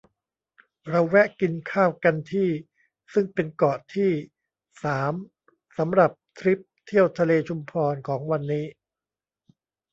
[0.89, 2.49] เราแวะกินข้าวกันที่
[3.13, 4.11] ซึ่งเป็นเกาะที่
[4.83, 5.13] สาม
[5.77, 8.65] สำหรับทริปเที่ยวทะเลชุมพรของวันนี้